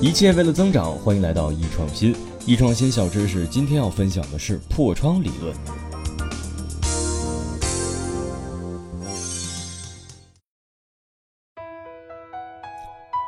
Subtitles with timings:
[0.00, 2.14] 一切为了增长，欢迎来到易创新。
[2.46, 5.52] 易创新小知识，今天要分享的是破窗理论。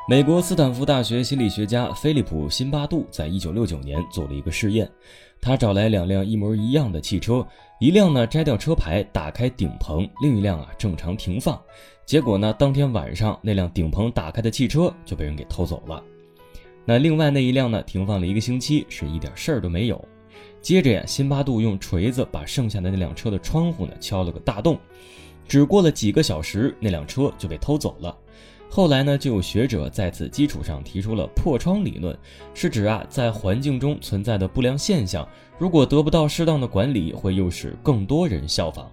[0.08, 4.88] 美国斯坦福大学心理学家菲利普·辛巴杜在一九六九年做了一个试验，
[5.40, 7.44] 他找来两辆一模一样的汽车，
[7.80, 11.60] 一辆呢摘掉车牌，打开顶棚，另一辆啊正常停放。
[12.06, 16.00] 结果呢，当天晚上那辆顶棚打开的汽车就被人给偷走了。
[16.90, 20.04] 那另外那一辆呢，停放了一个星期，是一点事儿都没有。
[20.60, 24.76] 接着呀，辛巴杜用锤子把剩下的那辆车的窗户呢敲了个大洞。
[25.46, 28.18] 只过了几个小时，那辆车就被偷走了。
[28.68, 32.18] 后来呢，就有学者在此基础上提出了破窗理论，
[32.54, 35.24] 是指啊，在环境中存在的不良现象，
[35.60, 38.90] 如果得不到适当的管理，会诱使更多人效仿。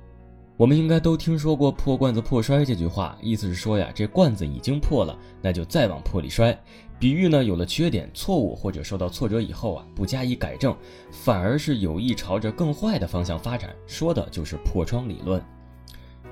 [0.57, 6.59] 我们应该都听说过“破罐子破摔”这句话，意思是说呀，这罐子已经破了，那就再往破里摔。
[6.97, 10.75] 比喻呢，有了缺点、错误或者受到挫折以后啊，不加以改正，
[11.11, 15.39] 反而是有意朝着更坏的方向发展，说的就是破窗理论。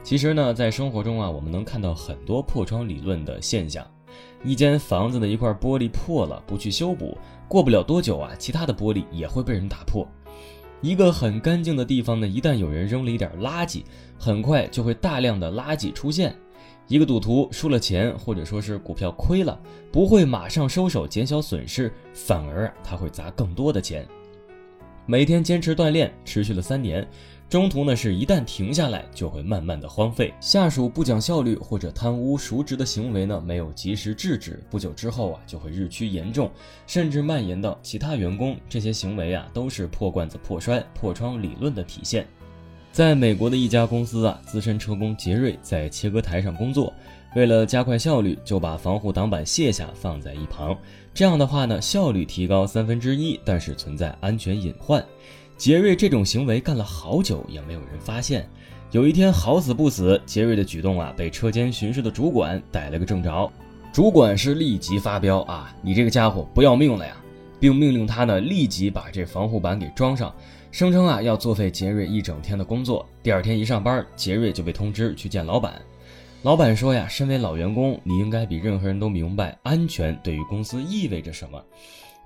[0.01, 3.85] 其实呢，在生活中啊，我们能看到很多破窗理论的现象。
[4.43, 7.15] 一间房子的一块玻璃破了，不去修补，
[7.47, 10.07] 过不了多久啊，其他的玻璃也会被人打破。
[10.81, 13.83] 一个很干净的地方呢，一旦有人扔了一点垃圾，
[14.19, 16.35] 很快就会大量的垃圾出现。
[16.87, 19.59] 一个赌徒输了钱，或者说是股票亏了，
[19.91, 24.05] 不会马上收手减小损失，反而，他会砸更多的钱。
[25.07, 27.07] 每天坚持锻炼，持续了三年。
[27.47, 30.33] 中途呢，是一旦停下来，就会慢慢的荒废。
[30.41, 36.49] 下属不讲效率或者贪污赎职的行为呢，没有及时制止，不久之后啊，就会日趋严重，
[36.87, 38.57] 甚至蔓延到其他员工。
[38.67, 42.25] 这些行为啊，都是破罐子破摔、破窗理论的体现。
[42.91, 46.91] 在美国的一家公司啊，资深车工杰瑞在切割台上工作，
[47.35, 50.75] 为了加快效率，就把防护挡板卸下放在一旁。
[51.13, 55.05] 这样的话呢，效率提高三分之一，但是存在安全隐患。
[55.57, 58.47] 杰瑞这种行为干了好久也没有人发现。
[58.91, 63.51] 有一天好死不死，杰瑞的举动啊被车间巡视的主管逮了个正着。
[63.91, 67.15] 主管是立即发飙啊，你这个家伙不要命了呀，
[67.59, 70.33] 并命令他呢立即把这防护板给装上，
[70.71, 73.07] 声称啊要作废杰瑞一整天的工作。
[73.23, 75.81] 第二天一上班，杰瑞就被通知去见老板。
[76.43, 81.61] 老板说呀，身为老员工，你应该比任何人都明白安全对于公司意味着什么。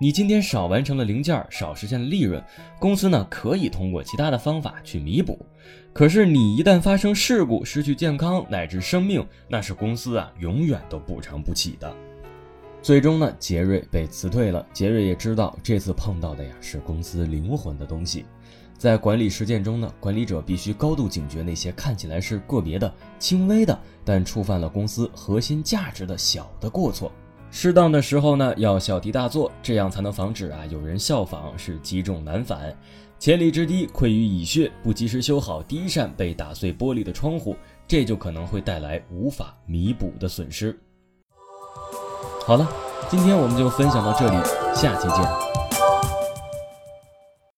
[0.01, 2.41] 你今天少完成了零件，少实现了利润，
[2.79, 5.45] 公司呢可以通过其他的方法去弥补。
[5.91, 11.93] 可是你一旦发生事故，失去健康乃至生命，那是公司啊永远都补偿不起的。
[12.81, 14.65] 最终呢，杰瑞被辞退了。
[14.71, 18.23] 杰瑞也知道这次碰到的呀是公司灵魂的东西。
[18.77, 22.89] 在管理实践中呢，管理者必须高度警觉那些看起来是个别的、
[23.19, 27.11] 轻微的，但触犯了公司核心价值的小的过错。
[27.51, 32.75] 适当的时候呢，要小题大做，这样才能防止啊有人效仿，是积重难返。
[33.17, 37.55] 千里之堤溃于蚁穴，不及时修好第一扇被打碎玻璃的窗户，
[37.87, 40.79] 这就可能会带来无法弥补的损失。
[42.45, 42.65] 好了，
[43.09, 44.37] 今天我们就分享到这里，
[44.73, 45.58] 下期见。